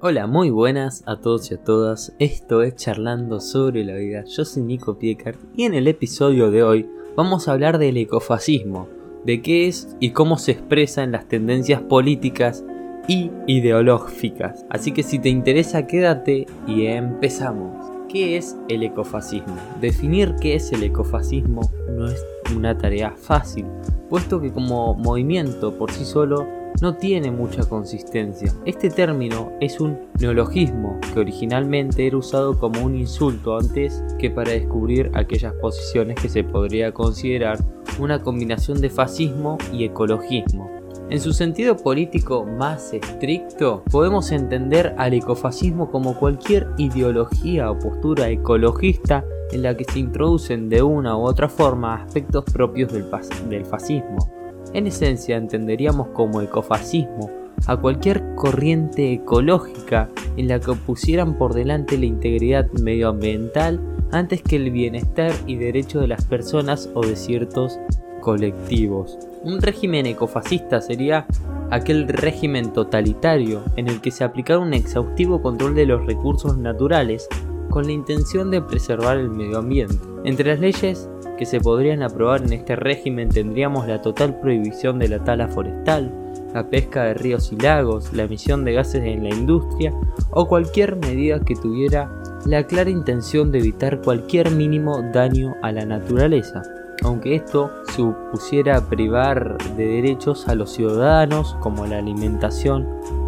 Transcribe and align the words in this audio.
Hola, 0.00 0.28
muy 0.28 0.50
buenas 0.50 1.02
a 1.06 1.16
todos 1.16 1.50
y 1.50 1.54
a 1.54 1.58
todas. 1.58 2.14
Esto 2.20 2.62
es 2.62 2.76
Charlando 2.76 3.40
sobre 3.40 3.84
la 3.84 3.96
vida. 3.96 4.22
Yo 4.26 4.44
soy 4.44 4.62
Nico 4.62 4.96
Piecart 4.96 5.40
y 5.56 5.64
en 5.64 5.74
el 5.74 5.88
episodio 5.88 6.52
de 6.52 6.62
hoy 6.62 6.88
vamos 7.16 7.48
a 7.48 7.52
hablar 7.52 7.78
del 7.78 7.96
ecofascismo, 7.96 8.88
de 9.24 9.42
qué 9.42 9.66
es 9.66 9.96
y 9.98 10.10
cómo 10.10 10.38
se 10.38 10.52
expresa 10.52 11.02
en 11.02 11.10
las 11.10 11.26
tendencias 11.26 11.82
políticas 11.82 12.64
y 13.08 13.32
ideológicas. 13.48 14.64
Así 14.70 14.92
que 14.92 15.02
si 15.02 15.18
te 15.18 15.30
interesa, 15.30 15.88
quédate 15.88 16.46
y 16.68 16.86
empezamos. 16.86 17.90
¿Qué 18.08 18.36
es 18.36 18.56
el 18.68 18.84
ecofascismo? 18.84 19.56
Definir 19.80 20.36
qué 20.40 20.54
es 20.54 20.72
el 20.72 20.84
ecofascismo 20.84 21.62
no 21.90 22.06
es 22.06 22.24
una 22.54 22.78
tarea 22.78 23.14
fácil, 23.16 23.66
puesto 24.08 24.40
que 24.40 24.52
como 24.52 24.94
movimiento 24.94 25.76
por 25.76 25.90
sí 25.90 26.04
solo 26.04 26.46
no 26.80 26.96
tiene 26.96 27.30
mucha 27.30 27.64
consistencia. 27.64 28.52
Este 28.64 28.90
término 28.90 29.52
es 29.60 29.80
un 29.80 29.98
neologismo 30.20 30.98
que 31.12 31.20
originalmente 31.20 32.06
era 32.06 32.16
usado 32.16 32.58
como 32.58 32.82
un 32.82 32.96
insulto 32.96 33.56
antes 33.56 34.02
que 34.18 34.30
para 34.30 34.52
descubrir 34.52 35.10
aquellas 35.14 35.54
posiciones 35.54 36.16
que 36.20 36.28
se 36.28 36.44
podría 36.44 36.92
considerar 36.92 37.58
una 37.98 38.20
combinación 38.20 38.80
de 38.80 38.90
fascismo 38.90 39.58
y 39.72 39.84
ecologismo. 39.84 40.70
En 41.10 41.20
su 41.20 41.32
sentido 41.32 41.76
político 41.76 42.44
más 42.44 42.92
estricto, 42.92 43.82
podemos 43.90 44.30
entender 44.30 44.94
al 44.98 45.14
ecofascismo 45.14 45.90
como 45.90 46.18
cualquier 46.18 46.68
ideología 46.76 47.70
o 47.70 47.78
postura 47.78 48.28
ecologista 48.28 49.24
en 49.52 49.62
la 49.62 49.74
que 49.74 49.84
se 49.84 50.00
introducen 50.00 50.68
de 50.68 50.82
una 50.82 51.16
u 51.16 51.22
otra 51.22 51.48
forma 51.48 52.02
aspectos 52.02 52.44
propios 52.44 52.92
del, 52.92 53.06
del 53.48 53.64
fascismo 53.64 54.37
en 54.74 54.86
esencia 54.86 55.36
entenderíamos 55.36 56.08
como 56.08 56.40
ecofascismo 56.40 57.30
a 57.66 57.76
cualquier 57.76 58.34
corriente 58.34 59.12
ecológica 59.12 60.08
en 60.36 60.48
la 60.48 60.60
que 60.60 60.72
pusieran 60.74 61.36
por 61.36 61.54
delante 61.54 61.98
la 61.98 62.06
integridad 62.06 62.70
medioambiental 62.72 63.80
antes 64.12 64.42
que 64.42 64.56
el 64.56 64.70
bienestar 64.70 65.32
y 65.46 65.56
derecho 65.56 66.00
de 66.00 66.08
las 66.08 66.24
personas 66.24 66.88
o 66.94 67.04
de 67.04 67.16
ciertos 67.16 67.78
colectivos. 68.20 69.18
Un 69.42 69.60
régimen 69.60 70.06
ecofascista 70.06 70.80
sería 70.80 71.26
aquel 71.70 72.08
régimen 72.08 72.72
totalitario 72.72 73.62
en 73.76 73.88
el 73.88 74.00
que 74.00 74.10
se 74.10 74.24
aplicara 74.24 74.60
un 74.60 74.74
exhaustivo 74.74 75.42
control 75.42 75.74
de 75.74 75.86
los 75.86 76.06
recursos 76.06 76.56
naturales 76.56 77.28
con 77.68 77.84
la 77.84 77.92
intención 77.92 78.50
de 78.50 78.62
preservar 78.62 79.18
el 79.18 79.30
medio 79.30 79.58
ambiente. 79.58 79.96
Entre 80.24 80.50
las 80.50 80.60
leyes 80.60 81.08
que 81.38 81.46
se 81.46 81.60
podrían 81.60 82.02
aprobar 82.02 82.42
en 82.42 82.52
este 82.52 82.76
régimen 82.76 83.28
tendríamos 83.28 83.86
la 83.86 84.02
total 84.02 84.38
prohibición 84.40 84.98
de 84.98 85.08
la 85.08 85.20
tala 85.20 85.48
forestal, 85.48 86.12
la 86.52 86.68
pesca 86.68 87.04
de 87.04 87.14
ríos 87.14 87.52
y 87.52 87.56
lagos, 87.56 88.12
la 88.12 88.24
emisión 88.24 88.64
de 88.64 88.72
gases 88.74 89.04
en 89.04 89.22
la 89.22 89.30
industria 89.30 89.94
o 90.30 90.46
cualquier 90.46 90.96
medida 90.96 91.40
que 91.40 91.54
tuviera 91.54 92.10
la 92.44 92.64
clara 92.64 92.90
intención 92.90 93.52
de 93.52 93.60
evitar 93.60 94.00
cualquier 94.02 94.50
mínimo 94.50 95.00
daño 95.12 95.54
a 95.62 95.72
la 95.72 95.86
naturaleza, 95.86 96.62
aunque 97.04 97.36
esto 97.36 97.70
supusiera 97.94 98.80
privar 98.88 99.56
de 99.76 99.86
derechos 99.86 100.48
a 100.48 100.54
los 100.54 100.72
ciudadanos 100.72 101.56
como 101.60 101.86
la 101.86 101.98
alimentación 101.98 102.86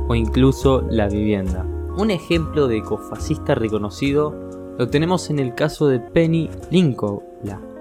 o 0.08 0.14
incluso 0.14 0.82
la 0.90 1.08
vivienda. 1.08 1.64
Un 1.96 2.10
ejemplo 2.10 2.66
de 2.66 2.78
ecofascista 2.78 3.54
reconocido 3.54 4.34
lo 4.78 4.88
tenemos 4.88 5.28
en 5.30 5.38
el 5.38 5.54
caso 5.54 5.88
de 5.88 6.00
Penny 6.00 6.48
Lincoln, 6.70 7.20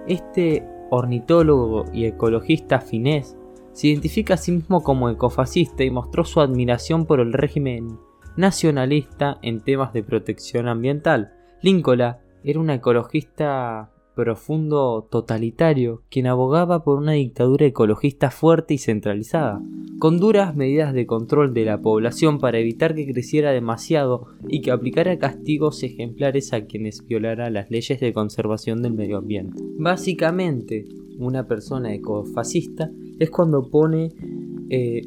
este 0.09 0.67
ornitólogo 0.89 1.85
y 1.93 2.05
ecologista 2.05 2.81
finés 2.81 3.37
se 3.71 3.87
identifica 3.87 4.33
a 4.33 4.37
sí 4.37 4.51
mismo 4.51 4.83
como 4.83 5.09
ecofascista 5.09 5.83
y 5.83 5.91
mostró 5.91 6.25
su 6.25 6.41
admiración 6.41 7.05
por 7.05 7.19
el 7.19 7.31
régimen 7.31 7.99
nacionalista 8.35 9.37
en 9.41 9.61
temas 9.61 9.93
de 9.93 10.03
protección 10.03 10.67
ambiental. 10.67 11.33
Lincoln 11.61 12.17
era 12.43 12.59
una 12.59 12.75
ecologista 12.75 13.91
profundo 14.19 15.07
totalitario, 15.09 16.01
quien 16.09 16.27
abogaba 16.27 16.83
por 16.83 16.97
una 16.97 17.13
dictadura 17.13 17.65
ecologista 17.65 18.31
fuerte 18.31 18.73
y 18.73 18.77
centralizada, 18.77 19.61
con 19.97 20.19
duras 20.19 20.57
medidas 20.57 20.93
de 20.93 21.05
control 21.05 21.53
de 21.53 21.63
la 21.63 21.81
población 21.81 22.37
para 22.37 22.59
evitar 22.59 22.95
que 22.95 23.09
creciera 23.09 23.51
demasiado 23.51 24.27
y 24.49 24.59
que 24.59 24.71
aplicara 24.71 25.17
castigos 25.17 25.83
ejemplares 25.83 26.51
a 26.51 26.65
quienes 26.65 27.05
violaran 27.07 27.53
las 27.53 27.71
leyes 27.71 28.01
de 28.01 28.11
conservación 28.11 28.81
del 28.81 28.93
medio 28.93 29.19
ambiente. 29.19 29.63
Básicamente, 29.77 30.83
una 31.17 31.47
persona 31.47 31.93
ecofascista 31.93 32.91
es 33.19 33.29
cuando 33.29 33.69
pone 33.69 34.11
eh, 34.69 35.01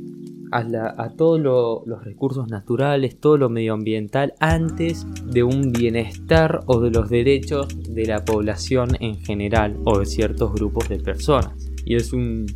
a, 0.53 1.11
todos 1.17 1.41
los 1.87 2.05
recursos 2.05 2.49
naturales, 2.49 3.19
todo 3.19 3.39
lo 3.39 3.49
medioambiental, 3.49 4.35
antes 4.39 5.07
de 5.25 5.43
un 5.43 5.73
bienestar 5.73 6.61
o 6.67 6.81
de 6.81 6.91
los 6.91 7.09
derechos 7.09 7.69
de 7.89 8.07
la 8.07 8.25
población 8.25 8.91
en 9.01 9.17
general 9.17 9.79
o 9.85 9.99
de 9.99 10.07
ciertos 10.07 10.53
grupos 10.53 10.89
de 10.89 10.99
personas. 10.99 11.55
Y 11.85 11.97
es 11.97 12.13
un, 12.13 12.47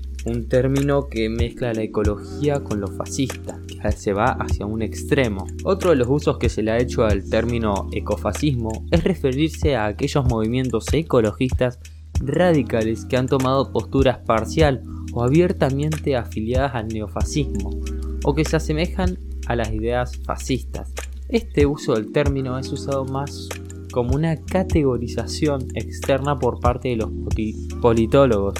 término 0.48 1.08
que 1.08 1.28
mezcla 1.28 1.72
la 1.72 1.82
ecología 1.82 2.58
con 2.64 2.80
lo 2.80 2.88
fascista, 2.88 3.60
que 3.68 3.92
se 3.92 4.12
va 4.12 4.32
hacia 4.32 4.66
un 4.66 4.82
extremo. 4.82 5.46
Otro 5.62 5.90
de 5.90 5.96
los 5.96 6.08
usos 6.08 6.38
que 6.38 6.48
se 6.48 6.64
le 6.64 6.72
ha 6.72 6.78
hecho 6.78 7.04
al 7.04 7.30
término 7.30 7.88
ecofascismo 7.92 8.86
es 8.90 9.04
referirse 9.04 9.76
a 9.76 9.86
aquellos 9.86 10.24
movimientos 10.24 10.92
ecologistas 10.92 11.78
radicales 12.18 13.04
que 13.04 13.16
han 13.16 13.28
tomado 13.28 13.70
posturas 13.70 14.18
parcial 14.18 14.82
o 15.16 15.24
abiertamente 15.24 16.14
afiliadas 16.14 16.74
al 16.74 16.88
neofascismo, 16.88 17.70
o 18.22 18.34
que 18.34 18.44
se 18.44 18.56
asemejan 18.56 19.18
a 19.46 19.56
las 19.56 19.72
ideas 19.72 20.20
fascistas. 20.26 20.92
Este 21.30 21.64
uso 21.64 21.94
del 21.94 22.12
término 22.12 22.58
es 22.58 22.70
usado 22.70 23.06
más 23.06 23.48
como 23.92 24.14
una 24.14 24.36
categorización 24.36 25.68
externa 25.74 26.38
por 26.38 26.60
parte 26.60 26.90
de 26.90 26.96
los 26.96 27.10
politólogos, 27.80 28.56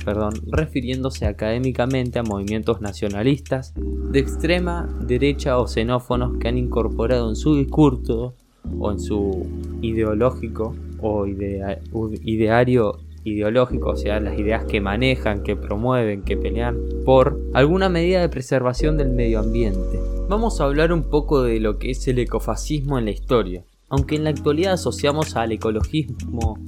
refiriéndose 0.47 1.27
académicamente 1.27 2.19
a 2.19 2.23
movimientos 2.23 2.81
nacionalistas 2.81 3.75
de 4.11 4.19
extrema 4.19 4.89
derecha 5.03 5.59
o 5.59 5.67
xenófonos 5.67 6.39
que 6.39 6.49
han 6.49 6.57
incorporado 6.57 7.29
en 7.29 7.37
su 7.37 7.55
discurso 7.57 8.35
o 8.79 8.91
en 8.91 8.99
su 8.99 9.47
ideológico 9.83 10.75
o 11.03 11.27
ideario 11.27 13.06
ideológico, 13.27 13.91
o 13.91 13.97
sea, 13.97 14.21
las 14.21 14.39
ideas 14.39 14.65
que 14.65 14.81
manejan, 14.81 15.43
que 15.43 15.57
promueven, 15.57 16.23
que 16.23 16.37
pelean 16.37 16.79
por 17.05 17.41
alguna 17.55 17.89
medida 17.89 18.21
de 18.21 18.29
preservación 18.29 18.97
del 18.97 19.11
medio 19.11 19.41
ambiente. 19.41 20.01
Vamos 20.29 20.61
a 20.61 20.65
hablar 20.65 20.93
un 20.93 21.03
poco 21.03 21.43
de 21.43 21.61
lo 21.61 21.79
que 21.79 21.91
es 21.91 22.07
el 22.09 22.19
ecofascismo 22.21 22.99
en 22.99 23.07
la 23.07 23.11
historia. 23.11 23.65
Aunque 23.89 24.17
en 24.17 24.25
la 24.25 24.31
actualidad 24.31 24.75
asociamos 24.75 25.37
al 25.37 25.53
ecologismo 25.53 26.59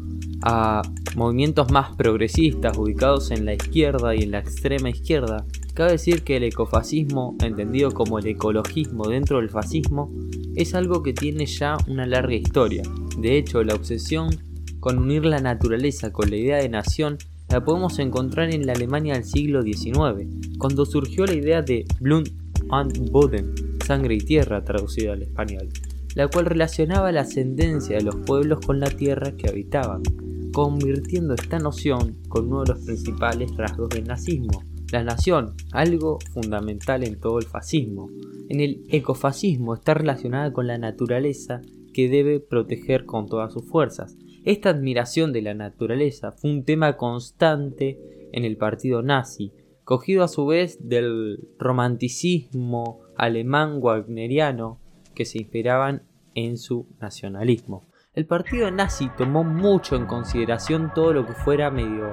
a 0.42 0.82
movimientos 1.16 1.70
más 1.72 1.96
progresistas 1.96 2.76
ubicados 2.78 3.30
en 3.32 3.44
la 3.44 3.54
izquierda 3.54 4.14
y 4.14 4.22
en 4.22 4.32
la 4.32 4.38
extrema 4.38 4.90
izquierda, 4.90 5.44
cabe 5.74 5.92
decir 5.92 6.22
que 6.22 6.36
el 6.36 6.44
ecofascismo, 6.44 7.36
entendido 7.42 7.92
como 7.92 8.18
el 8.18 8.26
ecologismo 8.26 9.08
dentro 9.08 9.38
del 9.38 9.48
fascismo, 9.48 10.12
es 10.54 10.74
algo 10.74 11.02
que 11.02 11.12
tiene 11.12 11.46
ya 11.46 11.76
una 11.88 12.06
larga 12.06 12.34
historia. 12.34 12.82
De 13.18 13.36
hecho, 13.36 13.62
la 13.64 13.74
obsesión 13.74 14.30
con 14.80 14.98
unir 14.98 15.24
la 15.24 15.40
naturaleza 15.40 16.12
con 16.12 16.30
la 16.30 16.36
idea 16.36 16.56
de 16.58 16.68
nación 16.68 17.18
la 17.48 17.64
podemos 17.64 17.98
encontrar 17.98 18.52
en 18.52 18.66
la 18.66 18.74
Alemania 18.74 19.14
del 19.14 19.24
siglo 19.24 19.62
XIX, 19.62 20.28
cuando 20.58 20.84
surgió 20.84 21.24
la 21.24 21.34
idea 21.34 21.62
de 21.62 21.86
Blut 21.98 22.30
und 22.70 23.10
Boden, 23.10 23.54
sangre 23.86 24.16
y 24.16 24.18
tierra 24.18 24.62
traducida 24.62 25.14
al 25.14 25.22
español, 25.22 25.68
la 26.14 26.28
cual 26.28 26.44
relacionaba 26.44 27.10
la 27.10 27.22
ascendencia 27.22 27.96
de 27.96 28.04
los 28.04 28.16
pueblos 28.16 28.60
con 28.64 28.80
la 28.80 28.90
tierra 28.90 29.32
que 29.32 29.48
habitaban, 29.48 30.02
convirtiendo 30.52 31.34
esta 31.34 31.58
noción 31.58 32.18
con 32.28 32.48
uno 32.48 32.64
de 32.64 32.74
los 32.74 32.84
principales 32.84 33.56
rasgos 33.56 33.88
del 33.88 34.04
nazismo, 34.04 34.62
la 34.92 35.04
nación, 35.04 35.54
algo 35.72 36.18
fundamental 36.32 37.04
en 37.04 37.18
todo 37.18 37.38
el 37.38 37.44
fascismo. 37.44 38.10
En 38.48 38.60
el 38.60 38.84
ecofascismo 38.88 39.74
está 39.74 39.94
relacionada 39.94 40.52
con 40.52 40.66
la 40.66 40.78
naturaleza 40.78 41.60
que 41.92 42.08
debe 42.08 42.40
proteger 42.40 43.04
con 43.04 43.26
todas 43.26 43.52
sus 43.52 43.64
fuerzas, 43.66 44.16
esta 44.44 44.70
admiración 44.70 45.32
de 45.32 45.42
la 45.42 45.54
naturaleza 45.54 46.32
fue 46.32 46.50
un 46.50 46.64
tema 46.64 46.96
constante 46.96 47.98
en 48.32 48.44
el 48.44 48.56
partido 48.56 49.02
nazi, 49.02 49.52
cogido 49.84 50.22
a 50.22 50.28
su 50.28 50.46
vez 50.46 50.88
del 50.88 51.48
romanticismo 51.58 53.00
alemán 53.16 53.78
wagneriano 53.80 54.80
que 55.14 55.24
se 55.24 55.38
inspiraban 55.38 56.02
en 56.34 56.56
su 56.56 56.86
nacionalismo. 57.00 57.88
El 58.14 58.26
partido 58.26 58.70
nazi 58.70 59.10
tomó 59.16 59.44
mucho 59.44 59.96
en 59.96 60.06
consideración 60.06 60.92
todo 60.94 61.12
lo 61.12 61.26
que 61.26 61.32
fuera 61.32 61.70
medio 61.70 62.10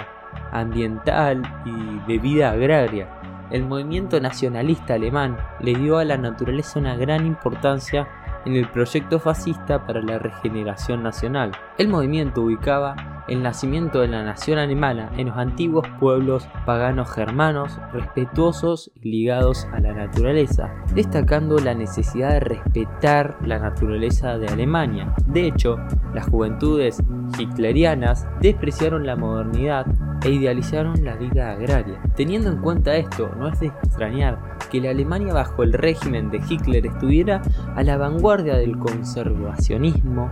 ambiental 0.51 1.41
y 1.65 2.11
de 2.11 2.19
vida 2.19 2.51
agraria. 2.51 3.47
El 3.51 3.65
movimiento 3.65 4.19
nacionalista 4.19 4.95
alemán 4.95 5.37
le 5.61 5.75
dio 5.75 5.97
a 5.97 6.05
la 6.05 6.17
naturaleza 6.17 6.79
una 6.79 6.95
gran 6.95 7.25
importancia 7.25 8.07
en 8.45 8.55
el 8.55 8.69
proyecto 8.69 9.19
fascista 9.19 9.85
para 9.85 10.01
la 10.01 10.19
regeneración 10.19 11.03
nacional. 11.03 11.51
El 11.77 11.87
movimiento 11.87 12.41
ubicaba 12.41 12.95
el 13.27 13.41
nacimiento 13.41 14.01
de 14.01 14.07
la 14.07 14.23
nación 14.23 14.59
alemana 14.59 15.11
en 15.17 15.27
los 15.27 15.37
antiguos 15.37 15.87
pueblos 15.99 16.47
paganos 16.65 17.11
germanos 17.11 17.79
respetuosos 17.91 18.91
y 19.01 19.09
ligados 19.09 19.65
a 19.73 19.79
la 19.79 19.93
naturaleza, 19.93 20.71
destacando 20.93 21.57
la 21.57 21.73
necesidad 21.73 22.31
de 22.31 22.39
respetar 22.39 23.37
la 23.41 23.57
naturaleza 23.57 24.37
de 24.37 24.47
Alemania. 24.47 25.13
De 25.25 25.47
hecho, 25.47 25.77
las 26.13 26.27
juventudes 26.27 27.01
hitlerianas 27.37 28.27
despreciaron 28.41 29.05
la 29.05 29.15
modernidad 29.15 29.85
e 30.23 30.31
idealizaron 30.31 31.03
la 31.03 31.15
vida 31.15 31.51
agraria. 31.51 32.01
Teniendo 32.15 32.49
en 32.49 32.57
cuenta 32.57 32.95
esto, 32.95 33.31
no 33.37 33.47
es 33.47 33.59
de 33.59 33.67
extrañar 33.67 34.57
que 34.71 34.81
la 34.81 34.91
Alemania 34.91 35.33
bajo 35.33 35.63
el 35.63 35.73
régimen 35.73 36.31
de 36.31 36.41
Hitler 36.47 36.85
estuviera 36.85 37.41
a 37.75 37.83
la 37.83 37.97
vanguardia 37.97 38.55
del 38.55 38.77
conservacionismo 38.77 40.29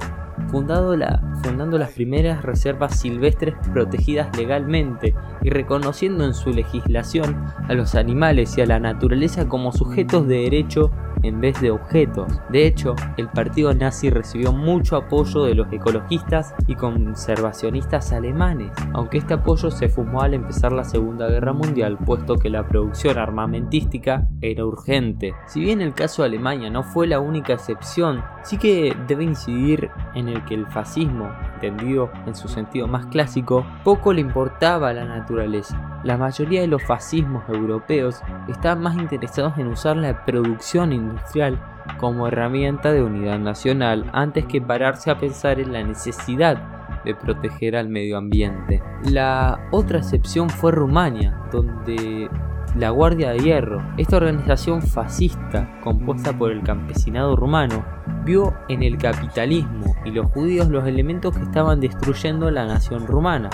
fundando 0.50 1.77
las 1.77 1.91
primeras 1.91 2.44
reservas 2.44 3.00
silvestres 3.00 3.55
protegidas 3.71 4.35
legalmente 4.38 5.13
y 5.41 5.50
reconociendo 5.50 6.25
en 6.25 6.33
su 6.33 6.51
legislación 6.51 7.44
a 7.67 7.73
los 7.73 7.95
animales 7.95 8.57
y 8.57 8.61
a 8.61 8.65
la 8.65 8.79
naturaleza 8.79 9.47
como 9.47 9.71
sujetos 9.71 10.27
de 10.27 10.44
derecho 10.44 10.91
en 11.23 11.41
vez 11.41 11.59
de 11.61 11.71
objetos. 11.71 12.31
De 12.49 12.67
hecho, 12.67 12.95
el 13.17 13.29
partido 13.29 13.73
nazi 13.73 14.09
recibió 14.09 14.51
mucho 14.51 14.95
apoyo 14.95 15.43
de 15.43 15.55
los 15.55 15.71
ecologistas 15.71 16.53
y 16.67 16.75
conservacionistas 16.75 18.11
alemanes, 18.13 18.71
aunque 18.93 19.17
este 19.17 19.33
apoyo 19.33 19.71
se 19.71 19.89
fumó 19.89 20.21
al 20.21 20.33
empezar 20.33 20.71
la 20.71 20.83
Segunda 20.83 21.27
Guerra 21.27 21.53
Mundial, 21.53 21.97
puesto 21.97 22.37
que 22.37 22.49
la 22.49 22.67
producción 22.67 23.17
armamentística 23.17 24.27
era 24.41 24.65
urgente. 24.65 25.33
Si 25.47 25.59
bien 25.59 25.81
el 25.81 25.93
caso 25.93 26.21
de 26.21 26.27
Alemania 26.27 26.69
no 26.69 26.83
fue 26.83 27.07
la 27.07 27.19
única 27.19 27.53
excepción, 27.53 28.23
sí 28.43 28.57
que 28.57 28.95
debe 29.07 29.23
incidir 29.23 29.89
en 30.13 30.27
el 30.27 30.43
que 30.45 30.53
el 30.53 30.67
fascismo, 30.67 31.31
entendido 31.55 32.11
en 32.25 32.35
su 32.35 32.47
sentido 32.47 32.87
más 32.87 33.05
clásico, 33.07 33.65
poco 33.83 34.13
le 34.13 34.21
importaba 34.21 34.89
a 34.89 34.93
la 34.93 35.05
naturaleza. 35.05 35.92
La 36.03 36.17
mayoría 36.17 36.61
de 36.61 36.67
los 36.67 36.83
fascismos 36.83 37.47
europeos 37.47 38.21
estaban 38.50 38.81
más 38.81 38.97
interesados 38.97 39.57
en 39.57 39.67
usar 39.67 39.95
la 39.95 40.25
producción 40.25 40.91
industrial 40.91 41.57
como 41.97 42.27
herramienta 42.27 42.91
de 42.91 43.01
unidad 43.01 43.39
nacional 43.39 44.09
antes 44.13 44.45
que 44.45 44.61
pararse 44.61 45.11
a 45.11 45.17
pensar 45.17 45.59
en 45.59 45.71
la 45.71 45.83
necesidad 45.83 46.57
de 47.05 47.15
proteger 47.15 47.75
al 47.75 47.88
medio 47.88 48.17
ambiente. 48.17 48.81
La 49.09 49.59
otra 49.71 50.00
excepción 50.00 50.50
fue 50.50 50.71
Rumania, 50.71 51.38
donde 51.51 52.29
la 52.75 52.89
Guardia 52.89 53.31
de 53.31 53.39
Hierro, 53.39 53.81
esta 53.97 54.17
organización 54.17 54.81
fascista 54.81 55.79
compuesta 55.81 56.38
por 56.38 56.51
el 56.51 56.63
campesinado 56.63 57.35
rumano, 57.35 57.85
vio 58.25 58.53
en 58.67 58.83
el 58.83 58.97
capitalismo 58.97 59.95
y 60.05 60.11
los 60.11 60.25
judíos 60.31 60.69
los 60.69 60.85
elementos 60.85 61.38
que 61.38 61.44
estaban 61.44 61.79
destruyendo 61.79 62.50
la 62.51 62.65
nación 62.65 63.05
rumana. 63.05 63.50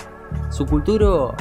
Su 0.50 0.66
cultura 0.66 1.36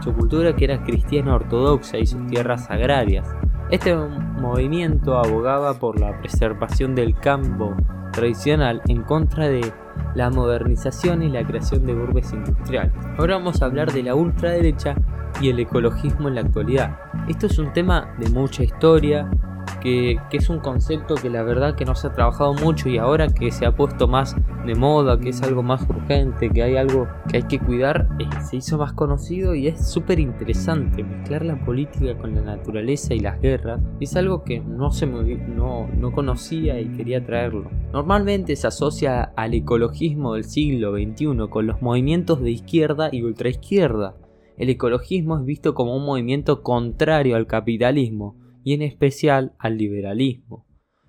su 0.00 0.12
cultura 0.12 0.54
que 0.56 0.64
era 0.64 0.82
cristiana 0.82 1.34
ortodoxa 1.34 1.98
y 1.98 2.06
sus 2.06 2.26
tierras 2.26 2.70
agrarias. 2.70 3.28
Este 3.70 3.94
movimiento 3.94 5.18
abogaba 5.18 5.74
por 5.74 6.00
la 6.00 6.18
preservación 6.18 6.94
del 6.94 7.14
campo 7.14 7.74
tradicional 8.12 8.82
en 8.88 9.02
contra 9.02 9.48
de 9.48 9.72
la 10.14 10.30
modernización 10.30 11.22
y 11.22 11.28
la 11.28 11.44
creación 11.44 11.86
de 11.86 11.94
urbes 11.94 12.32
industriales. 12.32 12.92
Ahora 13.16 13.36
vamos 13.36 13.62
a 13.62 13.66
hablar 13.66 13.92
de 13.92 14.02
la 14.02 14.14
ultraderecha 14.14 14.96
y 15.40 15.50
el 15.50 15.60
ecologismo 15.60 16.28
en 16.28 16.34
la 16.34 16.40
actualidad. 16.40 16.98
Esto 17.28 17.46
es 17.46 17.58
un 17.58 17.72
tema 17.72 18.12
de 18.18 18.28
mucha 18.30 18.64
historia, 18.64 19.30
que, 19.76 20.18
es 20.32 20.48
un 20.48 20.60
concepto 20.60 21.14
que 21.14 21.30
la 21.30 21.42
verdad 21.42 21.74
que 21.74 21.84
no 21.84 21.94
se 21.94 22.06
ha 22.06 22.12
trabajado 22.12 22.54
mucho 22.54 22.88
y 22.88 22.98
ahora 22.98 23.28
que 23.28 23.50
se 23.50 23.66
ha 23.66 23.74
puesto 23.74 24.08
más 24.08 24.36
de 24.66 24.74
moda, 24.74 25.18
que 25.18 25.30
es 25.30 25.42
algo 25.42 25.62
más 25.62 25.88
urgente, 25.88 26.50
que 26.50 26.62
hay 26.62 26.76
algo 26.76 27.08
que 27.28 27.38
hay 27.38 27.42
que 27.44 27.58
cuidar, 27.58 28.08
eh, 28.18 28.28
se 28.42 28.56
hizo 28.56 28.78
más 28.78 28.92
conocido 28.92 29.54
y 29.54 29.66
es 29.66 29.88
súper 29.88 30.20
interesante. 30.20 31.02
Mezclar 31.02 31.44
la 31.44 31.64
política 31.64 32.16
con 32.18 32.34
la 32.34 32.42
naturaleza 32.42 33.14
y 33.14 33.20
las 33.20 33.40
guerras 33.40 33.80
es 34.00 34.16
algo 34.16 34.44
que 34.44 34.60
no, 34.60 34.90
se 34.90 35.06
no, 35.06 35.88
no 35.88 36.12
conocía 36.12 36.80
y 36.80 36.88
quería 36.88 37.24
traerlo. 37.24 37.70
Normalmente 37.92 38.56
se 38.56 38.66
asocia 38.66 39.32
al 39.36 39.54
ecologismo 39.54 40.34
del 40.34 40.44
siglo 40.44 40.92
XXI 40.92 41.48
con 41.48 41.66
los 41.66 41.82
movimientos 41.82 42.40
de 42.40 42.50
izquierda 42.50 43.08
y 43.12 43.22
ultraizquierda. 43.22 44.16
El 44.56 44.68
ecologismo 44.68 45.38
es 45.38 45.44
visto 45.46 45.74
como 45.74 45.96
un 45.96 46.04
movimiento 46.04 46.62
contrario 46.62 47.36
al 47.36 47.46
capitalismo, 47.46 48.36
y 48.64 48.74
en 48.74 48.82
especial 48.82 49.52
al 49.58 49.78
liberalismo. 49.78 50.66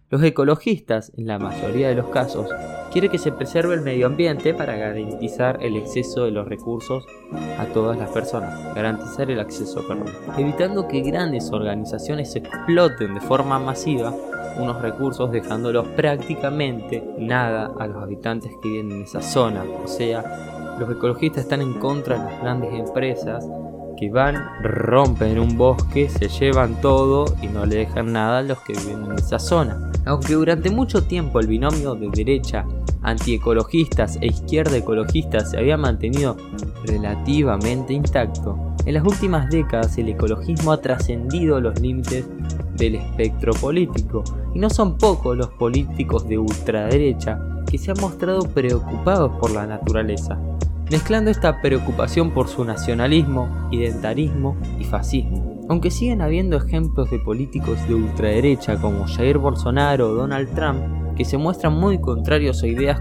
Los 0.09 0.21
ecologistas, 0.23 1.13
en 1.15 1.25
la 1.27 1.39
mayoría 1.39 1.87
de 1.87 1.95
los 1.95 2.09
casos, 2.09 2.49
quieren 2.91 3.09
que 3.09 3.17
se 3.17 3.31
preserve 3.31 3.75
el 3.75 3.81
medio 3.81 4.07
ambiente 4.07 4.53
para 4.53 4.75
garantizar 4.75 5.57
el 5.63 5.77
exceso 5.77 6.25
de 6.25 6.31
los 6.31 6.49
recursos 6.49 7.05
a 7.57 7.65
todas 7.67 7.97
las 7.97 8.09
personas, 8.09 8.75
garantizar 8.75 9.31
el 9.31 9.39
acceso, 9.39 9.87
perdón, 9.87 10.13
evitando 10.37 10.85
que 10.89 10.99
grandes 10.99 11.49
organizaciones 11.53 12.35
exploten 12.35 13.13
de 13.13 13.21
forma 13.21 13.57
masiva 13.57 14.13
unos 14.57 14.81
recursos 14.81 15.31
dejándolos 15.31 15.87
prácticamente 15.89 17.01
nada 17.17 17.71
a 17.79 17.87
los 17.87 18.03
habitantes 18.03 18.51
que 18.61 18.67
viven 18.67 18.91
en 18.91 19.03
esa 19.03 19.21
zona. 19.21 19.63
O 19.63 19.87
sea, 19.87 20.75
los 20.77 20.91
ecologistas 20.91 21.43
están 21.43 21.61
en 21.61 21.79
contra 21.79 22.17
de 22.17 22.31
las 22.31 22.41
grandes 22.41 22.73
empresas 22.73 23.47
van, 24.09 24.35
rompen 24.63 25.39
un 25.39 25.57
bosque, 25.57 26.09
se 26.09 26.27
llevan 26.27 26.79
todo 26.81 27.25
y 27.41 27.47
no 27.47 27.65
le 27.65 27.77
dejan 27.77 28.11
nada 28.13 28.39
a 28.39 28.43
los 28.43 28.59
que 28.59 28.73
viven 28.73 29.05
en 29.05 29.11
esa 29.13 29.37
zona. 29.37 29.91
Aunque 30.05 30.33
durante 30.33 30.69
mucho 30.71 31.03
tiempo 31.03 31.39
el 31.39 31.47
binomio 31.47 31.93
de 31.95 32.09
derecha 32.09 32.65
antiecologistas 33.03 34.17
e 34.21 34.27
izquierda 34.27 34.77
ecologistas 34.77 35.51
se 35.51 35.57
había 35.57 35.77
mantenido 35.77 36.37
relativamente 36.85 37.93
intacto, 37.93 38.57
en 38.85 38.95
las 38.95 39.05
últimas 39.05 39.49
décadas 39.49 39.97
el 39.97 40.09
ecologismo 40.09 40.71
ha 40.71 40.81
trascendido 40.81 41.61
los 41.61 41.79
límites 41.79 42.25
del 42.75 42.95
espectro 42.95 43.53
político 43.53 44.23
y 44.55 44.59
no 44.59 44.69
son 44.69 44.97
pocos 44.97 45.37
los 45.37 45.49
políticos 45.49 46.27
de 46.27 46.39
ultraderecha 46.39 47.39
que 47.69 47.77
se 47.77 47.91
han 47.91 48.01
mostrado 48.01 48.41
preocupados 48.41 49.37
por 49.37 49.51
la 49.51 49.67
naturaleza 49.67 50.39
mezclando 50.91 51.31
esta 51.31 51.61
preocupación 51.61 52.31
por 52.31 52.49
su 52.49 52.65
nacionalismo, 52.65 53.69
identarismo 53.71 54.57
y 54.77 54.83
fascismo. 54.83 55.61
Aunque 55.69 55.89
siguen 55.89 56.21
habiendo 56.21 56.57
ejemplos 56.57 57.09
de 57.09 57.17
políticos 57.19 57.79
de 57.87 57.95
ultraderecha 57.95 58.75
como 58.75 59.07
Jair 59.07 59.37
Bolsonaro 59.37 60.09
o 60.09 60.13
Donald 60.15 60.53
Trump 60.53 61.15
que 61.15 61.23
se 61.23 61.37
muestran 61.37 61.73
muy 61.73 62.01
contrarios 62.01 62.61
a 62.61 62.67
ideas 62.67 62.99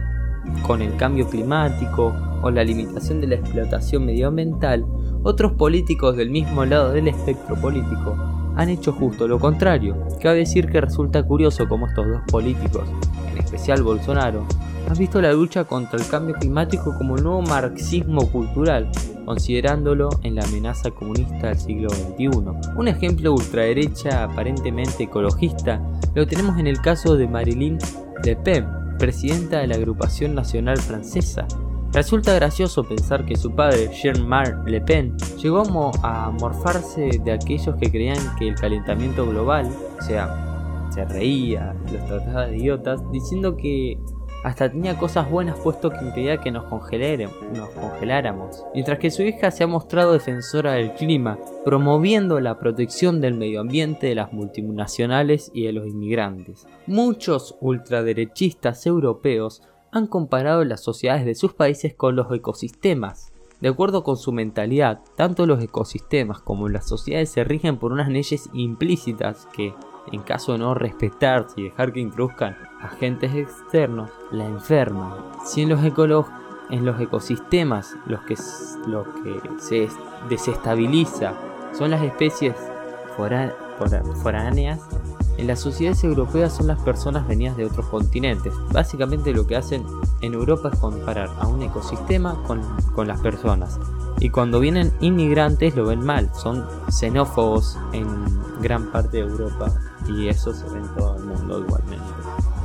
con 0.63 0.83
el 0.83 0.95
cambio 0.95 1.29
climático 1.29 2.15
o 2.43 2.51
la 2.53 2.63
limitación 2.63 3.21
de 3.21 3.27
la 3.27 3.35
explotación 3.35 4.07
medioambiental, 4.07 4.87
otros 5.25 5.53
políticos 5.55 6.17
del 6.17 6.31
mismo 6.31 6.65
lado 6.65 6.93
del 6.93 7.09
espectro 7.09 7.57
político 7.57 8.17
han 8.55 8.69
hecho 8.69 8.93
justo 8.93 9.27
lo 9.27 9.41
contrario. 9.41 9.97
Cabe 10.23 10.39
decir 10.39 10.71
que 10.71 10.81
resulta 10.81 11.25
curioso 11.25 11.69
cómo 11.69 11.89
estos 11.89 12.07
dos 12.07 12.23
políticos, 12.31 12.89
en 13.33 13.39
especial 13.39 13.83
Bolsonaro, 13.83 14.47
has 14.91 14.99
visto 14.99 15.21
la 15.21 15.33
lucha 15.33 15.65
contra 15.65 16.01
el 16.01 16.09
cambio 16.09 16.35
climático 16.35 16.93
como 16.99 17.15
un 17.15 17.23
nuevo 17.23 17.43
marxismo 17.43 18.29
cultural, 18.33 18.91
considerándolo 19.25 20.11
en 20.25 20.35
la 20.35 20.43
amenaza 20.43 20.91
comunista 20.91 21.47
del 21.47 21.59
siglo 21.59 21.91
XXI. 21.91 22.29
Un 22.77 22.89
ejemplo 22.89 23.33
ultraderecha 23.33 24.25
aparentemente 24.25 25.05
ecologista 25.05 25.81
lo 26.17 26.27
tenemos 26.27 26.59
en 26.59 26.67
el 26.67 26.81
caso 26.81 27.17
de 27.17 27.29
Marilyn 27.29 27.79
Le 28.25 28.35
Pen, 28.35 28.67
presidenta 28.99 29.61
de 29.61 29.69
la 29.69 29.77
agrupación 29.77 30.35
nacional 30.35 30.79
francesa. 30.79 31.47
Resulta 31.93 32.35
gracioso 32.35 32.83
pensar 32.83 33.25
que 33.25 33.37
su 33.37 33.53
padre, 33.53 33.91
Jean-Marc 33.95 34.67
Le 34.67 34.81
Pen, 34.81 35.17
llegó 35.41 35.63
a 36.03 36.31
morfarse 36.33 37.21
de 37.25 37.33
aquellos 37.33 37.77
que 37.77 37.93
creían 37.93 38.19
que 38.37 38.49
el 38.49 38.57
calentamiento 38.57 39.25
global, 39.25 39.71
o 40.01 40.03
sea, 40.03 40.89
se 40.91 41.05
reía, 41.05 41.77
los 41.93 42.05
trataba 42.07 42.47
de 42.47 42.59
idiotas, 42.59 43.01
diciendo 43.13 43.57
que 43.57 43.97
hasta 44.43 44.71
tenía 44.71 44.97
cosas 44.97 45.31
buenas 45.31 45.59
puesto 45.59 45.91
que 45.91 46.05
impedía 46.05 46.39
que 46.39 46.51
nos, 46.51 46.65
nos 46.71 47.69
congeláramos. 47.71 48.65
Mientras 48.75 48.99
que 48.99 49.11
su 49.11 49.23
hija 49.23 49.51
se 49.51 49.65
ha 49.65 49.67
mostrado 49.67 50.13
defensora 50.13 50.73
del 50.73 50.95
clima, 50.95 51.39
promoviendo 51.65 52.41
la 52.41 52.59
protección 52.59 53.21
del 53.21 53.35
medio 53.35 53.61
ambiente 53.61 54.07
de 54.07 54.15
las 54.15 54.33
multinacionales 54.33 55.51
y 55.53 55.65
de 55.65 55.73
los 55.73 55.87
inmigrantes. 55.87 56.67
Muchos 56.87 57.57
ultraderechistas 57.61 58.87
europeos 58.87 59.63
han 59.93 60.07
comparado 60.07 60.65
las 60.65 60.83
sociedades 60.83 61.25
de 61.25 61.35
sus 61.35 61.53
países 61.53 61.95
con 61.95 62.17
los 62.17 62.33
ecosistemas. 62.33 63.33
De 63.61 63.69
acuerdo 63.69 64.03
con 64.05 64.17
su 64.17 64.33
mentalidad, 64.33 65.01
tanto 65.17 65.45
los 65.45 65.63
ecosistemas 65.63 66.41
como 66.41 66.69
las 66.71 66.89
sociedades 66.89 67.31
se 67.31 67.45
rigen 67.45 67.79
por 67.79 67.93
unas 67.93 68.09
leyes 68.09 68.49
implícitas 68.55 69.47
que, 69.53 69.75
en 70.13 70.23
caso 70.23 70.53
de 70.53 70.59
no 70.59 70.75
respetarse 70.75 71.61
y 71.61 71.65
dejar 71.65 71.93
que 71.93 72.01
introduzcan 72.01 72.57
agentes 72.81 73.35
externos, 73.35 74.11
la 74.31 74.47
enferman. 74.47 75.13
Si 75.45 75.63
en 75.63 75.69
los, 75.69 75.81
en 76.71 76.85
los 76.85 77.01
ecosistemas 77.01 77.97
los 78.07 78.21
que, 78.23 78.37
lo 78.87 79.05
que 79.23 79.41
se 79.59 79.89
desestabiliza 80.29 81.35
son 81.73 81.91
las 81.91 82.03
especies 82.03 82.55
foráneas, 84.23 84.81
en 85.37 85.47
las 85.47 85.61
sociedades 85.61 86.05
europeas 86.05 86.55
son 86.55 86.67
las 86.67 86.81
personas 86.83 87.27
venidas 87.27 87.57
de 87.57 87.65
otros 87.65 87.87
continentes. 87.87 88.53
Básicamente 88.73 89.33
lo 89.33 89.47
que 89.47 89.57
hacen 89.57 89.85
en 90.21 90.35
Europa 90.35 90.71
es 90.73 90.79
comparar 90.79 91.31
a 91.39 91.47
un 91.47 91.63
ecosistema 91.63 92.43
con, 92.47 92.61
con 92.95 93.09
las 93.09 93.21
personas. 93.21 93.79
Y 94.19 94.29
cuando 94.29 94.61
vienen 94.61 94.93
inmigrantes 95.01 95.75
lo 95.77 95.87
ven 95.87 96.05
mal, 96.05 96.31
son 96.35 96.67
xenófobos 96.91 97.79
en 97.93 98.07
gran 98.61 98.91
parte 98.93 99.17
de 99.17 99.23
Europa 99.23 99.73
y 100.07 100.29
eso 100.29 100.53
se 100.53 100.69
ve 100.69 100.79
en 100.79 100.89
todo 100.95 101.17
el 101.17 101.25
mundo 101.25 101.61
igualmente. 101.61 102.05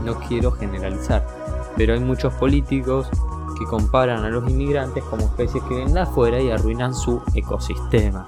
No 0.04 0.16
quiero 0.28 0.52
generalizar, 0.52 1.26
pero 1.76 1.94
hay 1.94 2.00
muchos 2.00 2.34
políticos 2.34 3.08
que 3.58 3.66
comparan 3.66 4.24
a 4.24 4.30
los 4.30 4.50
inmigrantes 4.50 5.04
como 5.06 5.26
especies 5.26 5.64
que 5.64 5.76
vienen 5.76 5.94
de 5.94 6.02
afuera 6.02 6.42
y 6.42 6.52
arruinan 6.52 6.94
su 6.94 7.22
ecosistema. 7.34 8.28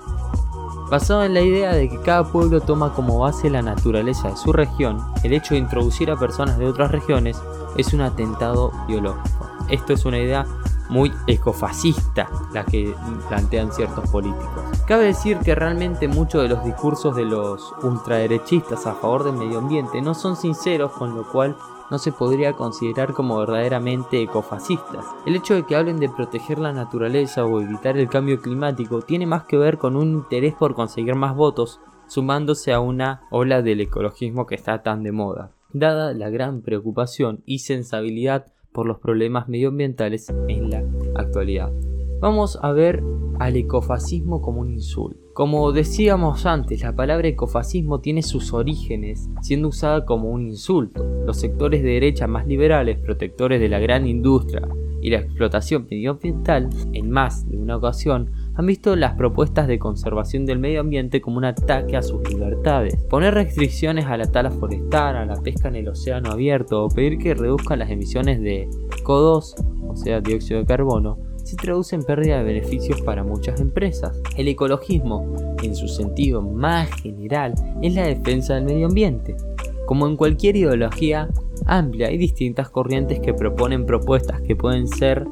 Basado 0.90 1.26
en 1.26 1.34
la 1.34 1.42
idea 1.42 1.74
de 1.74 1.90
que 1.90 2.00
cada 2.00 2.24
pueblo 2.24 2.62
toma 2.62 2.94
como 2.94 3.20
base 3.20 3.50
la 3.50 3.62
naturaleza 3.62 4.30
de 4.30 4.38
su 4.38 4.54
región, 4.54 5.04
el 5.24 5.34
hecho 5.34 5.54
de 5.54 5.60
introducir 5.60 6.10
a 6.10 6.16
personas 6.16 6.58
de 6.58 6.66
otras 6.66 6.92
regiones 6.92 7.38
es 7.76 7.94
un 7.94 8.02
atentado 8.02 8.72
biológico. 8.88 9.50
Esto 9.70 9.92
es 9.92 10.06
una 10.06 10.18
idea 10.18 10.46
muy 10.90 11.12
ecofascista 11.28 12.30
la 12.54 12.64
que 12.66 12.94
plantean 13.28 13.72
ciertos 13.72 14.10
políticos. 14.10 14.64
Cabe 14.88 15.06
decir 15.06 15.38
que 15.40 15.56
realmente 15.56 16.08
muchos 16.08 16.44
de 16.44 16.50
los 16.50 16.64
discursos 16.64 17.16
de 17.16 17.26
los 17.26 17.74
ultraderechistas 17.84 18.86
a 18.88 18.96
favor 18.96 19.24
del 19.24 19.36
medio 19.36 19.60
ambiente 19.60 20.02
no 20.02 20.14
son 20.14 20.36
sinceros, 20.36 20.92
con 20.94 21.16
lo 21.16 21.30
cual 21.30 21.56
no 21.90 21.98
se 21.98 22.12
podría 22.12 22.54
considerar 22.54 23.14
como 23.14 23.38
verdaderamente 23.38 24.22
ecofascistas. 24.22 25.06
El 25.26 25.36
hecho 25.36 25.56
de 25.56 25.64
que 25.64 25.76
hablen 25.76 26.00
de 26.00 26.10
proteger 26.10 26.60
la 26.60 26.74
naturaleza 26.74 27.46
o 27.46 27.62
evitar 27.62 27.98
el 27.98 28.10
cambio 28.10 28.42
climático 28.42 29.02
tiene 29.02 29.26
más 29.26 29.44
que 29.44 29.58
ver 29.58 29.78
con 29.78 29.96
un 29.96 30.12
interés 30.12 30.54
por 30.54 30.76
conseguir 30.76 31.16
más 31.16 31.36
votos, 31.36 31.80
sumándose 32.08 32.74
a 32.74 32.80
una 32.80 33.22
ola 33.32 33.62
del 33.62 33.82
ecologismo 33.82 34.46
que 34.46 34.56
está 34.56 34.84
tan 34.84 35.04
de 35.04 35.12
moda, 35.12 35.52
dada 35.74 36.14
la 36.14 36.30
gran 36.30 36.62
preocupación 36.62 37.44
y 37.46 37.60
sensibilidad 37.60 38.48
por 38.72 38.86
los 38.86 39.00
problemas 39.00 39.48
medioambientales 39.48 40.34
en 40.48 40.70
la 40.70 40.84
actualidad. 41.16 41.72
Vamos 42.20 42.58
a 42.62 42.72
ver 42.72 43.04
al 43.40 43.56
ecofascismo 43.56 44.42
como 44.42 44.62
un 44.62 44.72
insulto. 44.72 45.20
Como 45.34 45.72
decíamos 45.72 46.48
antes, 46.48 46.82
la 46.82 46.96
palabra 46.96 47.28
ecofascismo 47.28 48.00
tiene 48.00 48.24
sus 48.24 48.54
orígenes 48.54 49.30
siendo 49.42 49.68
usada 49.68 50.04
como 50.04 50.32
un 50.32 50.48
insulto. 50.48 51.06
Los 51.26 51.38
sectores 51.38 51.84
de 51.84 51.90
derecha 51.90 52.26
más 52.26 52.48
liberales, 52.48 52.98
protectores 52.98 53.60
de 53.60 53.70
la 53.70 53.78
gran 53.78 54.08
industria 54.08 54.68
y 55.00 55.12
la 55.12 55.20
explotación 55.20 55.86
medioambiental, 55.90 56.70
en 56.94 57.12
más 57.12 57.48
de 57.48 57.58
una 57.58 57.78
ocasión, 57.78 58.32
han 58.58 58.66
visto 58.66 58.96
las 58.96 59.14
propuestas 59.14 59.68
de 59.68 59.78
conservación 59.78 60.48
del 60.48 60.58
medio 60.58 60.82
ambiente 60.82 61.22
como 61.22 61.38
un 61.38 61.46
ataque 61.46 61.96
a 61.96 62.02
sus 62.02 62.28
libertades. 62.28 62.96
Poner 63.08 63.36
restricciones 63.36 64.06
a 64.06 64.18
la 64.18 64.26
tala 64.32 64.50
forestal, 64.50 65.16
a 65.16 65.26
la 65.26 65.36
pesca 65.36 65.68
en 65.68 65.76
el 65.76 65.88
océano 65.90 66.32
abierto 66.32 66.84
o 66.84 66.90
pedir 66.90 67.20
que 67.20 67.36
reduzcan 67.36 67.78
las 67.78 67.92
emisiones 67.92 68.42
de 68.42 68.68
CO2, 69.04 69.54
o 69.88 69.96
sea, 69.96 70.22
dióxido 70.22 70.60
de 70.60 70.66
carbono, 70.66 71.20
se 71.44 71.56
traduce 71.56 71.96
en 71.96 72.04
pérdida 72.04 72.40
de 72.40 72.46
beneficios 72.46 73.00
para 73.02 73.24
muchas 73.24 73.62
empresas. 73.62 74.20
El 74.36 74.48
ecologismo, 74.48 75.56
en 75.62 75.76
su 75.76 75.88
sentido 75.88 76.42
más 76.42 76.90
general, 77.02 77.54
es 77.84 77.94
la 77.94 78.08
defensa 78.08 78.56
del 78.56 78.66
medio 78.66 78.88
ambiente. 78.88 79.38
Como 79.86 80.08
en 80.08 80.18
cualquier 80.18 80.56
ideología 80.56 81.30
amplia, 81.68 82.08
hay 82.08 82.18
distintas 82.18 82.70
corrientes 82.70 83.20
que 83.20 83.36
proponen 83.36 83.86
propuestas 83.86 84.42
que 84.42 84.56
pueden 84.56 84.88
ser 84.88 85.26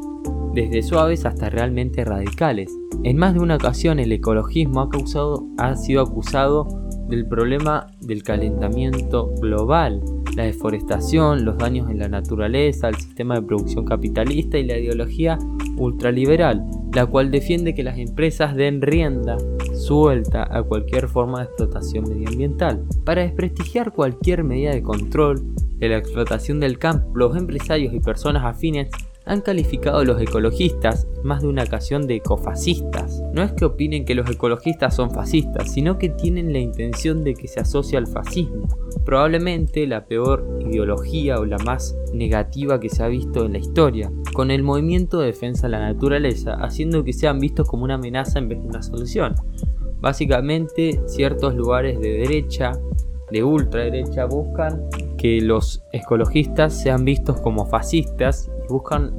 desde 0.54 0.84
suaves 0.84 1.26
hasta 1.26 1.50
realmente 1.50 2.06
radicales. 2.06 2.72
En 3.04 3.18
más 3.18 3.34
de 3.34 3.40
una 3.40 3.56
ocasión 3.56 4.00
el 4.00 4.12
ecologismo 4.12 4.90
ha, 5.58 5.76
sido 5.76 6.02
acusado 6.02 6.68
del 7.08 7.28
problema 7.28 7.88
del 8.02 8.24
calentamiento 8.24 9.34
global, 9.42 10.02
la 10.36 10.44
deforestación, 10.44 11.46
los 11.46 11.58
daños 11.58 11.90
en 11.90 12.00
la 12.00 12.10
naturaleza, 12.10 12.90
el 12.90 12.96
sistema 12.96 13.36
de 13.36 13.44
producción 13.44 13.86
capitalista 13.86 14.58
y 14.58 14.66
la 14.66 14.78
ideología 14.78 15.38
ultraliberal, 15.78 16.66
la 16.94 17.06
cual 17.06 17.32
defiende 17.32 17.76
que 17.76 17.84
las 17.84 17.98
empresas 17.98 18.56
den 18.56 18.82
rienda 18.82 19.38
suelta 19.74 20.48
a 20.50 20.64
cualquier 20.64 21.08
forma 21.08 21.40
de 21.40 21.46
explotación 21.46 22.10
medioambiental. 22.10 22.84
Para 23.04 23.22
desprestigiar 23.22 23.94
cualquier 23.94 24.44
medida 24.44 24.72
de 24.72 24.82
control 24.82 25.56
de 25.78 25.90
la 25.90 25.98
explotación 25.98 26.60
del 26.60 26.80
campo, 26.80 27.12
los 27.16 27.36
empresarios 27.36 27.94
y 27.94 28.00
personas 28.00 28.44
afines 28.44 28.90
han 29.26 29.42
calificado 29.42 30.00
a 30.00 30.04
los 30.04 30.22
ecologistas 30.22 31.08
más 31.24 31.42
de 31.42 31.48
una 31.48 31.64
ocasión 31.64 32.06
de 32.08 32.16
ecofascistas. 32.16 33.24
No 33.34 33.42
es 33.42 33.54
que 33.54 33.66
opinen 33.66 34.06
que 34.06 34.16
los 34.16 34.30
ecologistas 34.30 34.96
son 34.96 35.12
fascistas, 35.12 35.72
sino 35.72 35.98
que 35.98 36.10
tienen 36.10 36.54
la 36.54 36.60
intención 36.60 37.24
de 37.24 37.34
que 37.34 37.48
se 37.48 37.60
asocie 37.60 37.98
al 37.98 38.08
fascismo, 38.08 38.68
probablemente 39.04 39.88
la 39.88 40.06
peor 40.06 40.60
ideología 40.62 41.40
o 41.40 41.46
la 41.46 41.58
más 41.58 41.98
negativa 42.14 42.80
que 42.80 42.90
se 42.90 43.04
ha 43.04 43.08
visto 43.08 43.46
en 43.46 43.54
la 43.54 43.60
historia, 43.60 44.12
con 44.34 44.52
el 44.52 44.62
movimiento 44.62 45.20
de 45.20 45.28
defensa 45.28 45.68
de 45.68 45.72
la 45.72 45.80
naturaleza, 45.80 46.54
haciendo 46.56 47.04
que 47.04 47.14
sean 47.14 47.40
vistos 47.40 47.68
como 47.68 47.84
una 47.84 47.96
amenaza 47.96 48.40
en 48.40 48.50
vez 48.50 48.62
de 48.62 48.68
una 48.68 48.84
solución. 48.84 49.36
Básicamente, 50.00 51.02
ciertos 51.08 51.56
lugares 51.56 52.00
de 52.00 52.10
derecha, 52.20 52.74
de 53.32 53.44
ultraderecha, 53.44 54.26
buscan 54.26 54.84
que 55.18 55.42
los 55.42 55.84
ecologistas 55.92 56.80
sean 56.80 57.06
vistos 57.06 57.42
como 57.42 57.66
fascistas 57.66 58.52
buscan 58.68 59.14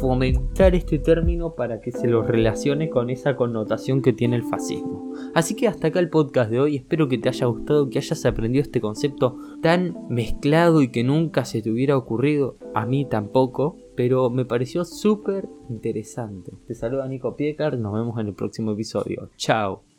fomentar 0.00 0.74
este 0.74 0.98
término 0.98 1.54
para 1.54 1.80
que 1.80 1.90
se 1.90 2.06
lo 2.06 2.22
relacione 2.22 2.90
con 2.90 3.10
esa 3.10 3.36
connotación 3.36 4.02
que 4.02 4.12
tiene 4.12 4.36
el 4.36 4.42
fascismo. 4.42 5.12
Así 5.34 5.54
que 5.54 5.68
hasta 5.68 5.88
acá 5.88 6.00
el 6.00 6.10
podcast 6.10 6.50
de 6.50 6.60
hoy, 6.60 6.76
espero 6.76 7.08
que 7.08 7.18
te 7.18 7.28
haya 7.28 7.46
gustado, 7.46 7.88
que 7.88 7.98
hayas 7.98 8.24
aprendido 8.26 8.62
este 8.62 8.80
concepto 8.80 9.38
tan 9.62 9.96
mezclado 10.08 10.82
y 10.82 10.88
que 10.88 11.04
nunca 11.04 11.44
se 11.44 11.62
te 11.62 11.70
hubiera 11.70 11.96
ocurrido, 11.96 12.56
a 12.74 12.86
mí 12.86 13.06
tampoco, 13.06 13.76
pero 13.96 14.30
me 14.30 14.44
pareció 14.44 14.84
súper 14.84 15.48
interesante. 15.70 16.52
Te 16.66 16.74
saluda 16.74 17.08
Nico 17.08 17.36
Piecar, 17.36 17.78
nos 17.78 17.94
vemos 17.94 18.18
en 18.20 18.28
el 18.28 18.34
próximo 18.34 18.72
episodio. 18.72 19.30
Chao. 19.36 19.95